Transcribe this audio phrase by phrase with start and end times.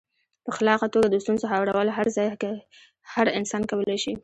[0.45, 2.53] په خلاقه توګه د ستونزو هوارول هر ځای کې
[3.13, 4.13] هر انسان کولای شي.